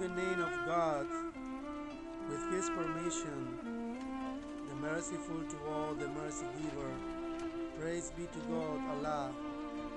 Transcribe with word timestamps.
the 0.00 0.08
name 0.08 0.40
of 0.40 0.66
God, 0.66 1.06
with 2.30 2.52
His 2.54 2.70
permission, 2.70 3.58
the 4.66 4.74
merciful 4.76 5.42
to 5.46 5.56
all, 5.70 5.92
the 5.92 6.08
mercy 6.08 6.46
giver. 6.62 6.90
Praise 7.78 8.10
be 8.16 8.22
to 8.22 8.38
God, 8.48 8.80
Allah, 8.92 9.30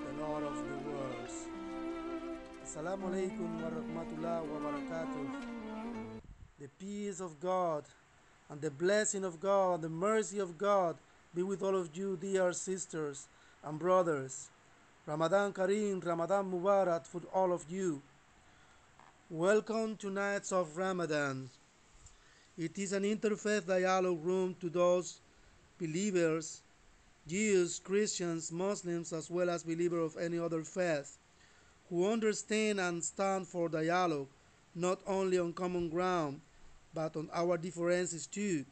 the 0.05 0.21
Lord 0.21 0.43
of 0.43 0.57
the 0.57 0.89
worlds. 0.89 1.47
Assalamu 2.65 3.13
alaikum 3.13 3.61
wa 3.61 3.69
rahmatullah 3.69 4.45
wa 4.45 4.71
barakatuh. 4.71 5.29
The 6.59 6.67
peace 6.77 7.21
of 7.21 7.39
God 7.39 7.85
and 8.49 8.59
the 8.59 8.71
blessing 8.71 9.23
of 9.23 9.39
God, 9.39 9.81
the 9.83 9.89
mercy 9.89 10.39
of 10.39 10.57
God 10.57 10.97
be 11.33 11.43
with 11.43 11.63
all 11.63 11.77
of 11.77 11.95
you, 11.95 12.17
dear 12.19 12.51
sisters 12.51 13.29
and 13.63 13.79
brothers. 13.79 14.49
Ramadan 15.05 15.53
Kareem, 15.53 16.05
Ramadan 16.05 16.51
Mubarak 16.51 17.05
for 17.05 17.21
all 17.33 17.53
of 17.53 17.65
you. 17.69 18.01
Welcome 19.33 19.95
to 19.95 20.11
Nights 20.11 20.51
of 20.51 20.77
Ramadan. 20.77 21.49
It 22.55 22.77
is 22.77 22.93
an 22.93 23.01
interfaith 23.01 23.65
dialogue 23.65 24.23
room 24.23 24.55
to 24.61 24.69
those 24.69 25.21
believers, 25.81 26.61
Jews, 27.27 27.79
Christians, 27.79 28.51
Muslims, 28.51 29.11
as 29.11 29.31
well 29.31 29.49
as 29.49 29.63
believers 29.63 30.13
of 30.13 30.21
any 30.21 30.37
other 30.37 30.61
faith, 30.61 31.17
who 31.89 32.07
understand 32.07 32.79
and 32.79 33.03
stand 33.03 33.47
for 33.47 33.69
dialogue, 33.69 34.27
not 34.75 34.99
only 35.07 35.39
on 35.39 35.51
common 35.51 35.89
ground, 35.89 36.39
but 36.93 37.17
on 37.17 37.27
our 37.33 37.57
differences 37.57 38.27
too, 38.27 38.63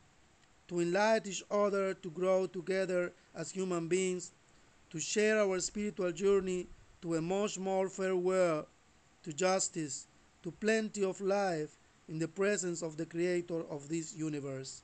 to 0.68 0.80
enlighten 0.80 1.32
each 1.32 1.44
other, 1.50 1.96
to 1.96 2.12
grow 2.12 2.46
together 2.46 3.12
as 3.34 3.50
human 3.50 3.88
beings, 3.88 4.32
to 4.91 5.00
share 5.00 5.41
our 5.41 5.60
spiritual 5.60 6.12
journey 6.12 6.68
to 7.02 7.16
a 7.16 7.22
much 7.22 7.58
more 7.58 7.90
fair 7.90 8.16
world, 8.16 8.68
to 9.24 9.34
justice, 9.34 10.05
to 10.44 10.52
plenty 10.52 11.04
of 11.04 11.22
life 11.22 11.77
in 12.09 12.20
the 12.20 12.27
presence 12.27 12.82
of 12.82 12.98
the 12.98 13.05
creator 13.05 13.62
of 13.70 13.88
this 13.90 14.16
universe. 14.16 14.82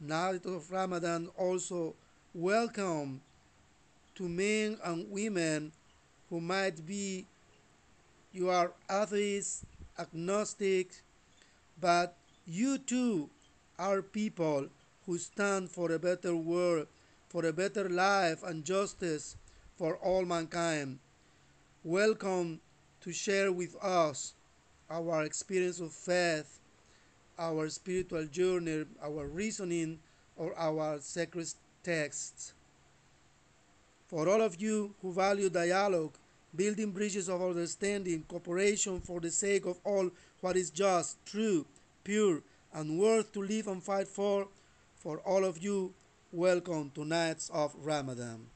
Night 0.00 0.44
of 0.44 0.70
Ramadan 0.70 1.28
also 1.38 1.94
welcome 2.34 3.20
to 4.14 4.28
men 4.28 4.78
and 4.84 5.10
women 5.10 5.72
who 6.30 6.40
might 6.40 6.86
be 6.86 7.26
you 8.32 8.50
are 8.50 8.72
atheists, 8.90 9.64
agnostic, 9.98 10.90
but 11.80 12.14
you 12.46 12.76
too 12.78 13.30
are 13.78 14.02
people 14.02 14.66
who 15.06 15.16
stand 15.18 15.70
for 15.70 15.92
a 15.92 15.98
better 15.98 16.36
world, 16.36 16.86
for 17.28 17.46
a 17.46 17.52
better 17.52 17.88
life 17.88 18.42
and 18.42 18.64
justice 18.64 19.36
for 19.76 19.96
all 19.96 20.24
mankind. 20.24 20.98
Welcome 21.84 22.60
to 23.00 23.12
share 23.12 23.52
with 23.52 23.76
us 23.82 24.34
our 24.90 25.24
experience 25.24 25.80
of 25.80 25.92
faith, 25.92 26.60
our 27.38 27.68
spiritual 27.68 28.26
journey, 28.26 28.84
our 29.02 29.26
reasoning, 29.26 29.98
or 30.36 30.56
our 30.58 30.98
sacred 31.00 31.48
texts. 31.82 32.52
For 34.06 34.28
all 34.28 34.40
of 34.40 34.60
you 34.60 34.94
who 35.02 35.12
value 35.12 35.50
dialogue, 35.50 36.16
building 36.54 36.92
bridges 36.92 37.28
of 37.28 37.42
understanding, 37.42 38.24
cooperation 38.28 39.00
for 39.00 39.20
the 39.20 39.30
sake 39.30 39.66
of 39.66 39.78
all 39.84 40.10
what 40.40 40.56
is 40.56 40.70
just, 40.70 41.24
true, 41.26 41.66
pure, 42.04 42.42
and 42.72 42.98
worth 42.98 43.32
to 43.32 43.42
live 43.42 43.66
and 43.66 43.82
fight 43.82 44.08
for, 44.08 44.48
for 44.96 45.18
all 45.18 45.44
of 45.44 45.58
you, 45.58 45.92
welcome 46.32 46.90
to 46.94 47.04
Nights 47.04 47.50
of 47.52 47.74
Ramadan. 47.82 48.46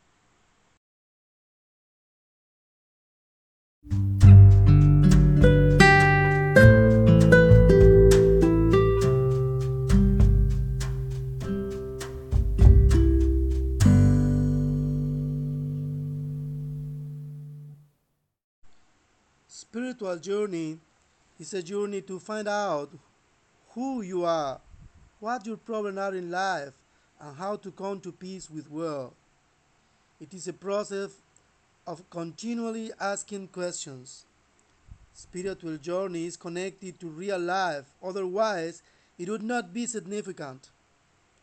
Spiritual 20.01 20.23
journey 20.23 20.79
is 21.39 21.53
a 21.53 21.63
journey 21.63 22.01
to 22.01 22.19
find 22.19 22.49
out 22.49 22.89
who 23.73 24.01
you 24.01 24.25
are, 24.25 24.59
what 25.19 25.47
your 25.47 25.59
problems 25.59 25.99
are 25.99 26.15
in 26.15 26.31
life, 26.31 26.73
and 27.21 27.37
how 27.37 27.57
to 27.57 27.71
come 27.71 28.01
to 28.01 28.11
peace 28.11 28.49
with 28.49 28.71
world. 28.71 29.13
It 30.19 30.33
is 30.33 30.49
a 30.49 30.55
process 30.55 31.11
of 31.87 32.09
continually 32.09 32.91
asking 32.99 33.49
questions. 33.49 34.25
Spiritual 35.13 35.77
journey 35.77 36.25
is 36.25 36.35
connected 36.39 36.99
to 37.01 37.09
real 37.09 37.39
life, 37.39 37.85
otherwise 38.03 38.83
it 39.19 39.29
would 39.29 39.43
not 39.43 39.75
be 39.75 39.85
significant. 39.85 40.71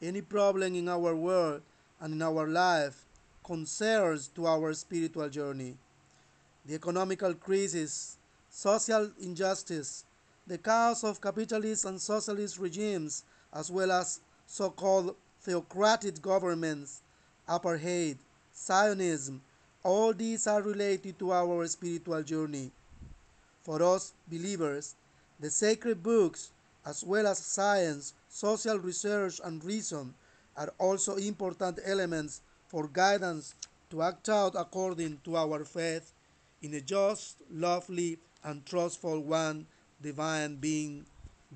Any 0.02 0.22
problem 0.22 0.74
in 0.74 0.90
our 0.90 1.16
world 1.16 1.62
and 2.02 2.12
in 2.12 2.24
our 2.24 2.48
life 2.48 3.06
concerns 3.44 4.30
to 4.30 4.48
our 4.48 4.74
spiritual 4.74 5.30
journey. 5.30 5.78
The 6.66 6.74
economical 6.74 7.36
crisis, 7.36 8.17
social 8.58 9.12
injustice, 9.22 10.04
the 10.48 10.58
chaos 10.58 11.04
of 11.04 11.22
capitalist 11.22 11.86
and 11.86 12.02
socialist 12.02 12.58
regimes, 12.58 13.24
as 13.54 13.70
well 13.70 13.92
as 13.92 14.20
so 14.48 14.72
called 14.72 15.16
theocratic 15.44 16.20
governments, 16.20 17.02
apartheid, 17.48 18.18
Zionism, 18.56 19.40
all 19.84 20.12
these 20.12 20.48
are 20.48 20.64
related 20.64 21.20
to 21.20 21.32
our 21.34 21.68
spiritual 21.68 22.24
journey. 22.24 22.72
For 23.62 23.84
us 23.84 24.14
believers, 24.28 24.96
the 25.40 25.52
sacred 25.52 26.02
books, 26.02 26.50
as 26.84 27.04
well 27.04 27.28
as 27.28 27.38
science, 27.38 28.16
social 28.28 28.80
research, 28.80 29.40
and 29.44 29.64
reason, 29.64 30.16
are 30.56 30.74
also 30.80 31.18
important 31.18 31.78
elements 31.86 32.42
for 32.66 32.88
guidance 32.88 33.54
to 33.92 34.02
act 34.02 34.30
out 34.30 34.56
according 34.58 35.20
to 35.26 35.38
our 35.38 35.64
faith 35.64 36.12
in 36.64 36.74
a 36.74 36.82
just, 36.82 37.38
lovely, 37.52 38.18
and 38.44 38.66
trustful 38.66 39.22
one, 39.22 39.66
divine 40.02 40.56
being, 40.56 41.06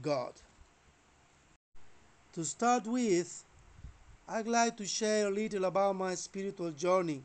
God. 0.01 0.33
To 2.33 2.45
start 2.45 2.85
with, 2.85 3.43
I'd 4.27 4.47
like 4.47 4.77
to 4.77 4.85
share 4.85 5.27
a 5.27 5.31
little 5.31 5.65
about 5.65 5.95
my 5.95 6.15
spiritual 6.15 6.71
journey. 6.71 7.23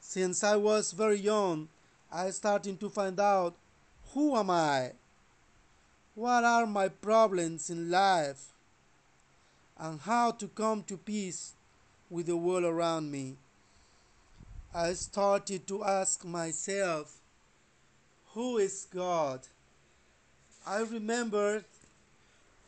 Since 0.00 0.44
I 0.44 0.56
was 0.56 0.92
very 0.92 1.18
young, 1.18 1.68
I 2.12 2.30
started 2.30 2.80
to 2.80 2.88
find 2.88 3.18
out 3.18 3.54
who 4.12 4.36
am 4.36 4.50
I? 4.50 4.92
What 6.14 6.44
are 6.44 6.66
my 6.66 6.88
problems 6.88 7.70
in 7.70 7.90
life? 7.90 8.52
And 9.78 10.00
how 10.00 10.32
to 10.32 10.48
come 10.48 10.82
to 10.84 10.96
peace 10.96 11.52
with 12.10 12.26
the 12.26 12.36
world 12.36 12.64
around 12.64 13.10
me. 13.10 13.36
I 14.74 14.94
started 14.94 15.66
to 15.68 15.84
ask 15.84 16.24
myself, 16.24 17.17
who 18.38 18.58
is 18.58 18.86
God? 18.94 19.40
I 20.64 20.82
remember 20.82 21.64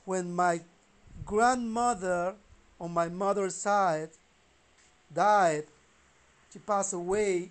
when 0.04 0.34
my 0.34 0.62
grandmother 1.24 2.34
on 2.80 2.90
my 2.90 3.08
mother's 3.08 3.54
side 3.54 4.08
died, 5.14 5.66
she 6.52 6.58
passed 6.58 6.92
away. 6.92 7.50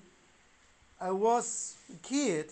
I 1.00 1.12
was 1.12 1.78
a 1.90 1.96
kid, 2.06 2.52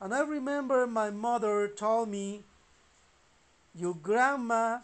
and 0.00 0.12
I 0.12 0.22
remember 0.22 0.84
my 0.84 1.10
mother 1.10 1.68
told 1.68 2.08
me, 2.08 2.42
Your 3.72 3.94
grandma 3.94 4.78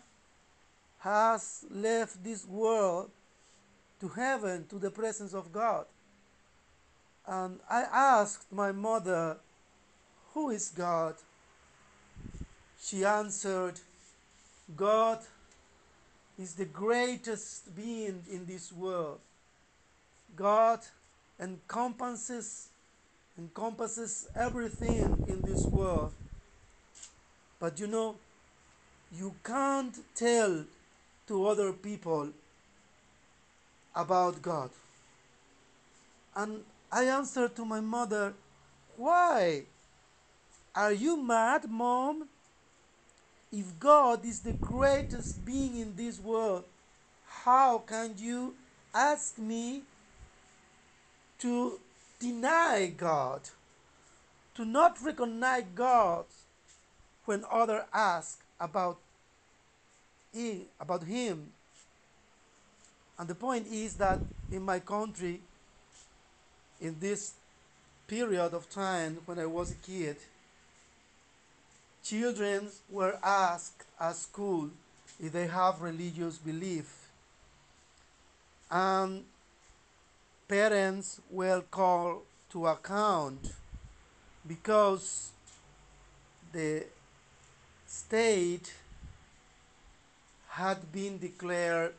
has 1.01 1.65
left 1.73 2.23
this 2.23 2.47
world 2.47 3.11
to 3.99 4.07
heaven, 4.11 4.67
to 4.69 4.79
the 4.79 4.93
presence 4.93 5.35
of 5.35 5.53
God. 5.53 5.87
And 7.27 7.59
I 7.69 7.83
asked 7.83 8.53
my 8.53 8.71
mother, 8.71 9.39
Who 10.37 10.51
is 10.51 10.69
God? 10.69 11.15
She 12.79 13.07
answered, 13.07 13.81
God 14.77 15.21
is 16.39 16.53
the 16.57 16.67
greatest 16.67 17.75
being 17.75 18.23
in 18.31 18.45
this 18.45 18.71
world. 18.71 19.19
God 20.37 20.81
encompasses 21.41 22.69
encompasses 23.39 24.29
everything 24.37 25.25
in 25.27 25.41
this 25.43 25.65
world. 25.65 26.13
But 27.59 27.81
you 27.81 27.87
know, 27.87 28.17
you 29.11 29.35
can't 29.43 29.97
tell 30.15 30.67
to 31.29 31.47
other 31.47 31.73
people 31.73 32.29
about 33.95 34.43
God. 34.43 34.69
And 36.35 36.63
I 36.93 37.05
answered 37.05 37.57
to 37.57 37.65
my 37.65 37.81
mother, 37.81 38.35
Why? 38.99 39.65
Are 40.77 40.93
you 40.93 41.17
mad, 41.17 41.69
mom? 41.69 42.29
If 43.51 43.81
God 43.81 44.25
is 44.25 44.41
the 44.41 44.53
greatest 44.53 45.45
being 45.45 45.79
in 45.79 45.97
this 45.97 46.21
world, 46.21 46.65
how 47.27 47.79
can 47.79 48.15
you 48.19 48.55
ask 48.95 49.39
me 49.39 49.83
to 51.39 51.81
deny 52.21 52.93
God? 52.97 53.41
to 54.57 54.65
not 54.65 54.97
recognize 55.03 55.65
God 55.75 56.25
when 57.27 57.45
others 57.51 57.83
ask 57.93 58.41
about 58.59 58.97
he, 60.33 60.63
about 60.81 61.05
him. 61.05 61.53
And 63.19 63.29
the 63.29 63.35
point 63.35 63.67
is 63.71 63.95
that 63.95 64.21
in 64.51 64.63
my 64.63 64.81
country, 64.81 65.41
in 66.81 66.97
this 67.01 67.35
period 68.07 68.55
of 68.55 68.69
time 68.71 69.19
when 69.27 69.39
I 69.39 69.47
was 69.47 69.73
a 69.73 69.75
kid, 69.75 70.17
children 72.09 72.69
were 72.89 73.19
asked 73.23 73.85
at 73.99 74.15
school 74.15 74.71
if 75.19 75.33
they 75.33 75.47
have 75.47 75.81
religious 75.81 76.39
belief. 76.39 77.09
And 78.71 79.25
parents 80.49 81.21
were 81.31 81.63
called 81.71 82.23
to 82.51 82.67
account 82.67 83.53
because 84.47 85.31
the 86.53 86.85
state 87.87 88.73
had 90.51 90.93
been 90.93 91.19
declared 91.19 91.95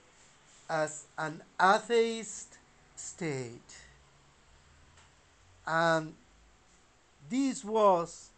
as 0.70 1.06
an 1.18 1.42
atheist 1.62 2.58
state. 2.96 3.76
And 5.66 6.14
this 7.30 7.64
was 7.64 8.30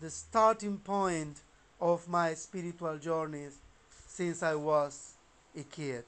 the 0.00 0.08
starting 0.08 0.78
point 0.78 1.36
of 1.78 2.08
my 2.08 2.32
spiritual 2.32 2.96
journeys 2.96 3.58
since 4.08 4.42
I 4.42 4.54
was 4.54 5.12
a 5.54 5.62
kid. 5.62 6.04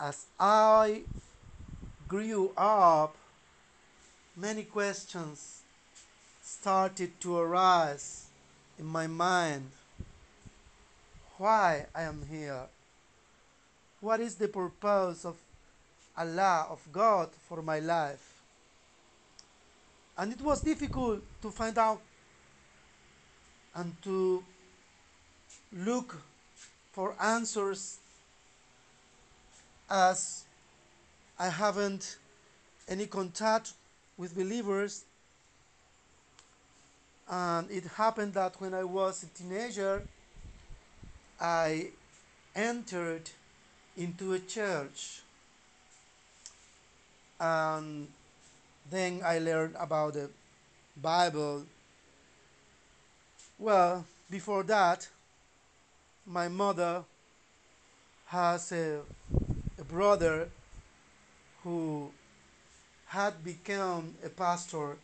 As 0.00 0.24
I 0.40 1.02
grew 2.08 2.52
up, 2.56 3.14
many 4.34 4.62
questions 4.62 5.60
started 6.42 7.20
to 7.20 7.36
arise 7.36 8.28
in 8.78 8.86
my 8.86 9.06
mind. 9.06 9.70
Why 11.36 11.86
I 11.94 12.02
am 12.02 12.26
here? 12.30 12.62
What 14.00 14.20
is 14.20 14.36
the 14.36 14.48
purpose 14.48 15.26
of 15.26 15.36
Allah, 16.16 16.66
of 16.70 16.80
God 16.92 17.28
for 17.46 17.60
my 17.60 17.78
life? 17.78 18.33
And 20.16 20.32
it 20.32 20.40
was 20.40 20.60
difficult 20.60 21.20
to 21.42 21.50
find 21.50 21.76
out 21.76 22.00
and 23.74 23.92
to 24.02 24.44
look 25.72 26.16
for 26.92 27.16
answers 27.20 27.98
as 29.90 30.44
I 31.38 31.48
haven't 31.48 32.18
any 32.88 33.06
contact 33.06 33.72
with 34.16 34.36
believers. 34.36 35.04
And 37.28 37.70
it 37.70 37.84
happened 37.84 38.34
that 38.34 38.60
when 38.60 38.74
I 38.74 38.84
was 38.84 39.24
a 39.24 39.26
teenager, 39.26 40.06
I 41.40 41.88
entered 42.54 43.30
into 43.96 44.34
a 44.34 44.38
church. 44.38 45.22
And 47.40 48.08
then 48.90 49.20
I 49.24 49.38
learned 49.38 49.76
about 49.78 50.14
the 50.14 50.30
Bible. 50.96 51.64
Well, 53.58 54.04
before 54.30 54.62
that, 54.64 55.08
my 56.26 56.48
mother 56.48 57.04
has 58.26 58.72
a, 58.72 59.00
a 59.78 59.84
brother 59.84 60.48
who 61.62 62.10
had 63.06 63.44
become 63.44 64.14
a 64.24 64.28
pastor 64.28 64.96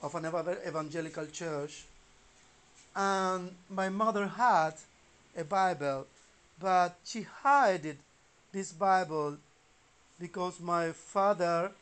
of 0.00 0.14
an 0.14 0.26
evangelical 0.66 1.26
church. 1.26 1.84
And 2.94 3.54
my 3.70 3.88
mother 3.88 4.26
had 4.26 4.74
a 5.36 5.44
Bible, 5.44 6.06
but 6.58 6.96
she 7.04 7.26
hid 7.44 7.98
this 8.52 8.72
Bible 8.72 9.38
because 10.18 10.60
my 10.60 10.92
father 10.92 11.72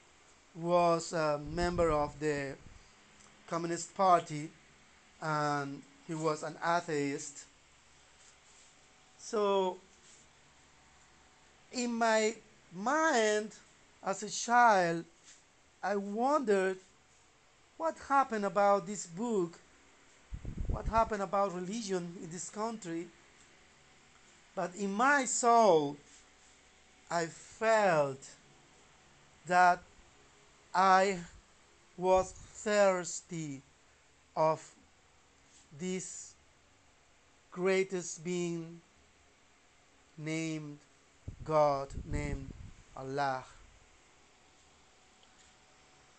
was 0.55 1.13
a 1.13 1.39
member 1.39 1.91
of 1.91 2.19
the 2.19 2.55
Communist 3.49 3.95
Party 3.95 4.51
and 5.21 5.83
he 6.07 6.15
was 6.15 6.43
an 6.43 6.57
atheist. 6.67 7.45
So, 9.19 9.79
in 11.73 11.95
my 11.95 12.35
mind 12.75 13.53
as 14.03 14.23
a 14.23 14.31
child, 14.31 15.05
I 15.83 15.97
wondered 15.97 16.79
what 17.77 17.97
happened 18.09 18.45
about 18.45 18.87
this 18.87 19.07
book, 19.07 19.59
what 20.67 20.87
happened 20.87 21.23
about 21.23 21.55
religion 21.55 22.17
in 22.23 22.31
this 22.31 22.51
country. 22.51 23.07
But 24.55 24.75
in 24.75 24.93
my 24.93 25.25
soul, 25.25 25.97
I 27.11 27.27
felt 27.27 28.19
that 29.47 29.83
I 30.75 31.19
was 31.97 32.33
thirsty 32.33 33.63
of 34.37 34.63
this 35.79 36.35
greatest 37.51 38.23
being 38.25 38.81
named 40.17 40.79
God, 41.45 41.89
named 42.05 42.49
Allah. 42.97 43.45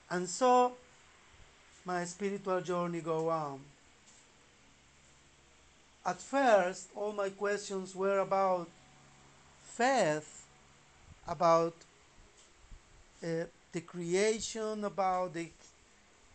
And 0.09 0.27
so 0.27 0.73
my 1.85 2.03
spiritual 2.03 2.61
journey 2.61 3.01
go 3.01 3.29
on. 3.29 3.61
At 6.05 6.19
first, 6.19 6.89
all 6.95 7.13
my 7.13 7.29
questions 7.29 7.95
were 7.95 8.19
about 8.19 8.67
faith, 9.63 10.45
about 11.27 11.73
uh, 13.23 13.45
the 13.71 13.81
creation, 13.81 14.83
about 14.83 15.33
the, 15.33 15.49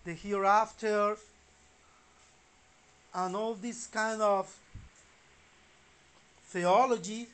the 0.04 0.12
hereafter, 0.12 1.16
and 3.14 3.36
all 3.36 3.54
these 3.54 3.86
kind 3.86 4.20
of 4.20 4.54
theology 6.48 7.26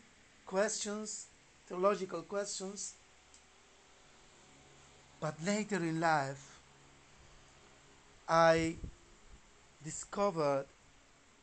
questions, 0.46 1.26
theological 1.66 2.22
questions. 2.22 2.94
But 5.20 5.34
later 5.44 5.76
in 5.76 6.00
life, 6.00 6.58
I 8.28 8.74
discovered 9.84 10.66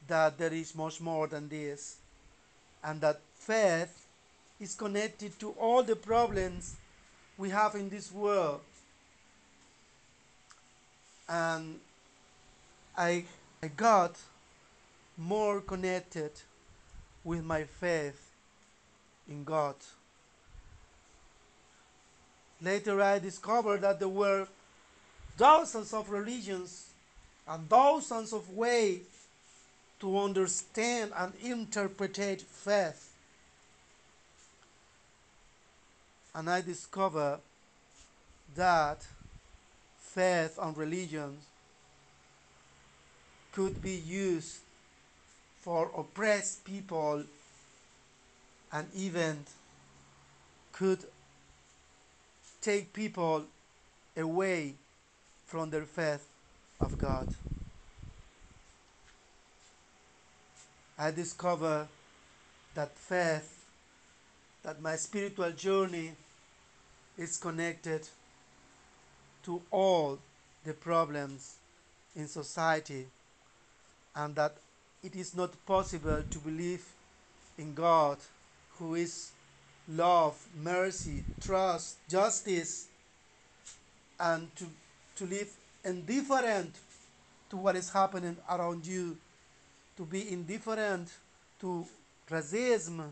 that 0.07 0.37
there 0.37 0.53
is 0.53 0.75
much 0.75 0.99
more 0.99 1.27
than 1.27 1.47
this, 1.47 1.97
and 2.83 2.99
that 3.01 3.21
faith 3.35 4.05
is 4.59 4.75
connected 4.75 5.39
to 5.39 5.51
all 5.51 5.83
the 5.83 5.95
problems 5.95 6.75
we 7.39 7.49
have 7.49 7.73
in 7.75 7.89
this 7.89 8.11
world. 8.11 8.59
And 11.27 11.79
I, 12.97 13.23
I 13.63 13.67
got 13.67 14.17
more 15.17 15.61
connected 15.61 16.31
with 17.23 17.43
my 17.43 17.63
faith 17.63 18.29
in 19.29 19.45
God. 19.45 19.75
Later, 22.61 23.01
I 23.01 23.19
discovered 23.19 23.81
that 23.81 23.99
there 23.99 24.09
were 24.09 24.45
thousands 25.37 25.93
of 25.93 26.09
religions 26.09 26.89
and 27.47 27.69
thousands 27.69 28.33
of 28.33 28.49
ways 28.49 29.05
to 30.01 30.19
understand 30.19 31.13
and 31.15 31.33
interpret 31.41 32.41
faith. 32.41 33.08
And 36.33 36.49
I 36.49 36.61
discover 36.61 37.39
that 38.55 39.05
faith 39.97 40.57
and 40.61 40.75
religion 40.77 41.37
could 43.51 43.81
be 43.81 43.95
used 43.95 44.59
for 45.61 45.91
oppressed 45.95 46.63
people 46.63 47.23
and 48.71 48.87
even 48.95 49.45
could 50.71 50.99
take 52.61 52.93
people 52.93 53.45
away 54.15 54.75
from 55.47 55.69
their 55.69 55.85
faith 55.85 56.25
of 56.79 56.97
God. 56.97 57.33
I 60.97 61.11
discover 61.11 61.87
that 62.75 62.95
faith, 62.95 63.58
that 64.63 64.81
my 64.81 64.95
spiritual 64.95 65.51
journey 65.51 66.11
is 67.17 67.37
connected 67.37 68.07
to 69.43 69.61
all 69.71 70.19
the 70.65 70.73
problems 70.73 71.55
in 72.15 72.27
society 72.27 73.05
and 74.15 74.35
that 74.35 74.55
it 75.03 75.15
is 75.15 75.35
not 75.35 75.51
possible 75.65 76.23
to 76.29 76.39
believe 76.39 76.85
in 77.57 77.73
God 77.73 78.17
who 78.77 78.95
is 78.95 79.31
love, 79.87 80.35
mercy, 80.61 81.23
trust, 81.39 81.97
justice, 82.09 82.87
and 84.19 84.53
to, 84.55 84.65
to 85.15 85.25
live 85.25 85.49
indifferent 85.83 86.75
to 87.49 87.57
what 87.57 87.75
is 87.75 87.89
happening 87.89 88.37
around 88.49 88.85
you, 88.85 89.17
to 89.97 90.05
be 90.05 90.31
indifferent 90.31 91.09
to 91.59 91.85
racism, 92.29 93.11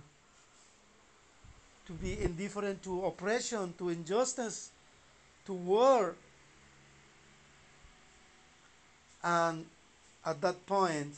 to 1.87 1.93
be 1.93 2.21
indifferent 2.21 2.83
to 2.83 3.05
oppression, 3.05 3.73
to 3.77 3.89
injustice, 3.89 4.71
to 5.45 5.53
war. 5.53 6.15
And 9.23 9.65
at 10.25 10.41
that 10.41 10.65
point, 10.65 11.13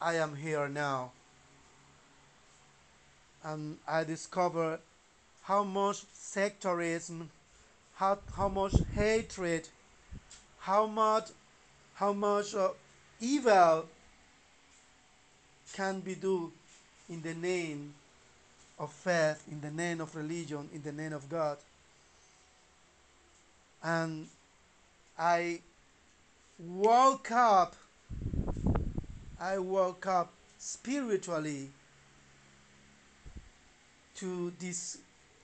I 0.00 0.14
am 0.14 0.36
here 0.36 0.68
now. 0.68 1.10
And 3.42 3.78
I 3.88 4.04
discovered 4.04 4.78
how 5.42 5.64
much 5.64 6.04
sectarism, 6.14 7.26
how, 7.96 8.18
how 8.36 8.48
much 8.48 8.74
hatred, 8.94 9.68
how 10.60 10.86
much, 10.86 11.30
how 11.94 12.12
much 12.12 12.54
uh, 12.54 12.68
evil 13.20 13.86
can 15.72 15.98
be 16.00 16.14
done 16.14 16.52
in 17.08 17.20
the 17.22 17.34
name 17.34 17.94
of 18.82 18.92
faith, 18.92 19.44
in 19.48 19.60
the 19.60 19.70
name 19.70 20.00
of 20.00 20.14
religion, 20.16 20.68
in 20.74 20.82
the 20.82 20.90
name 20.90 21.12
of 21.12 21.28
God. 21.28 21.56
And 23.80 24.26
I 25.16 25.60
woke 26.58 27.30
up, 27.30 27.76
I 29.40 29.58
woke 29.58 30.06
up 30.06 30.32
spiritually 30.58 31.70
to 34.16 34.52
this 34.58 34.98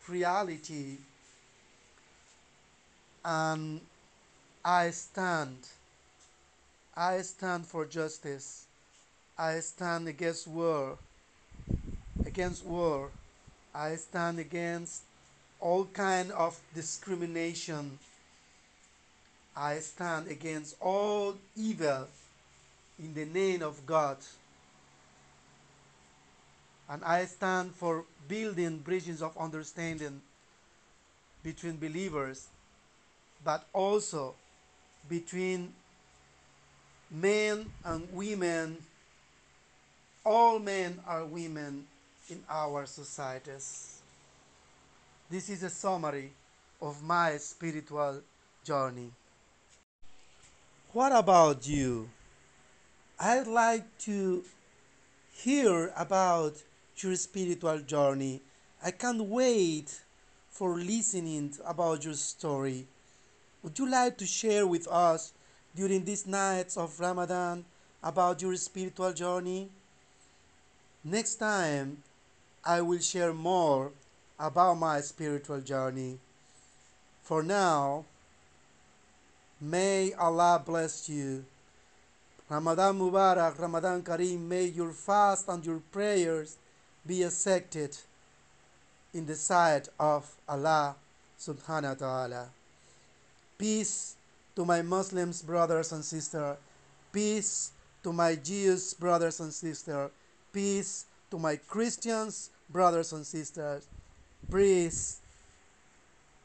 reality 0.09 0.97
and 3.25 3.81
I 4.65 4.91
stand. 4.91 5.59
I 6.97 7.23
stand 7.23 7.67
for 7.67 7.85
justice. 7.87 8.67
I 9.37 9.61
stand 9.61 10.09
against 10.09 10.49
war. 10.49 10.99
Against 12.27 12.65
war. 12.65 13.11
I 13.79 13.95
stand 13.95 14.41
against 14.41 15.03
all 15.61 15.85
kind 15.85 16.33
of 16.33 16.59
discrimination. 16.75 17.97
I 19.57 19.79
stand 19.79 20.27
against 20.27 20.75
all 20.81 21.37
evil 21.57 22.09
in 22.99 23.15
the 23.15 23.25
name 23.25 23.63
of 23.63 23.87
God. 23.87 24.17
And 26.91 27.05
I 27.05 27.27
stand 27.27 27.73
for 27.73 28.05
building 28.27 28.79
bridges 28.79 29.23
of 29.23 29.39
understanding 29.39 30.23
between 31.45 31.77
believers, 31.77 32.49
but 33.45 33.65
also 33.73 34.35
between 35.09 35.73
men 37.13 37.67
and 37.85 38.13
women. 38.13 38.79
All 40.25 40.59
men 40.59 40.99
are 41.07 41.25
women 41.25 41.87
in 42.31 42.43
our 42.49 42.87
societies. 42.87 44.03
This 45.31 45.49
is 45.49 45.63
a 45.63 45.71
summary 45.71 46.33
of 46.81 47.03
my 47.03 47.37
spiritual 47.37 48.23
journey. 48.65 49.11
What 50.93 51.13
about 51.13 51.67
you? 51.67 52.09
I'd 53.19 53.47
like 53.47 53.85
to 54.01 54.45
hear 55.33 55.93
about 55.97 56.55
your 56.97 57.15
spiritual 57.17 57.81
journey. 57.81 58.43
I 58.83 58.91
can't 58.91 59.23
wait 59.23 60.01
for 60.51 60.77
listening 60.77 61.55
about 61.65 62.05
your 62.05 62.15
story. 62.15 62.87
Would 63.63 63.79
you 63.79 63.91
like 63.91 64.19
to 64.19 64.27
share 64.27 64.67
with 64.67 64.87
us 64.89 65.33
during 65.75 66.05
these 66.05 66.27
nights 66.27 66.77
of 66.77 66.99
Ramadan 67.01 67.65
about 68.03 68.41
your 68.43 68.55
spiritual 68.57 69.13
journey? 69.13 69.69
Next 71.05 71.37
time, 71.37 72.03
I 72.65 72.81
will 72.81 73.01
share 73.01 73.33
more 73.33 73.93
about 74.39 74.75
my 74.75 75.01
spiritual 75.01 75.61
journey. 75.61 76.19
For 77.23 77.43
now, 77.43 78.05
may 79.61 80.13
Allah 80.15 80.63
bless 80.65 81.09
you. 81.09 81.45
Ramadan 82.49 82.99
Mubarak, 82.99 83.59
Ramadan 83.59 84.03
Kareem, 84.03 84.41
may 84.41 84.65
your 84.65 84.93
fast 84.93 85.49
and 85.49 85.65
your 85.65 85.83
prayers 85.93 86.57
be 87.07 87.23
accepted 87.23 87.97
in 89.13 89.27
the 89.27 89.35
sight 89.35 89.89
of 90.01 90.25
Allah 90.49 90.97
subhanahu 91.39 92.01
wa 92.01 92.07
ta'ala. 92.07 92.45
Peace 93.59 94.17
to 94.57 94.65
my 94.65 94.83
Muslims 94.83 95.43
brothers 95.43 95.93
and 95.93 96.05
sisters. 96.05 96.57
Peace 97.13 97.73
to 98.03 98.13
my 98.13 98.35
Jews 98.35 98.95
brothers 98.95 99.41
and 99.41 99.53
sisters. 99.53 100.11
Peace 100.53 101.05
to 101.31 101.39
my 101.39 101.57
Christians 101.57 102.51
brothers 102.69 103.13
and 103.13 103.27
sisters. 103.27 103.87
Peace 104.51 105.21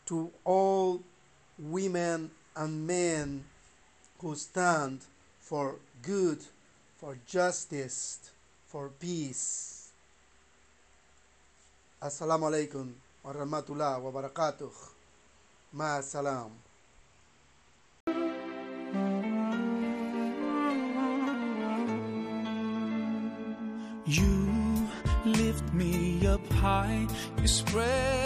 to 0.05 0.31
all 0.43 1.01
women 1.57 2.31
and 2.55 2.87
men 2.87 3.43
who 4.19 4.35
stand 4.35 5.01
for 5.39 5.75
good, 6.01 6.39
for 6.97 7.17
justice, 7.25 8.31
for 8.67 8.89
peace. 8.89 9.91
Assalamu 12.01 12.49
alaikum 12.51 12.91
wa 13.23 13.33
rahmatullah 13.33 14.01
wa 14.01 14.11
barakatuh. 14.11 14.71
Ma 15.73 16.01
salam. 16.01 16.51
You 27.43 27.49
spread 27.49 28.22